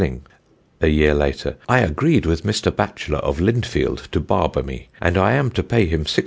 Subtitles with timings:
[0.81, 2.75] _"A year later: "I agreed with Mr.
[2.75, 6.19] Batchelor of Lindfield to barbour mee, and I am to pay him 16_s.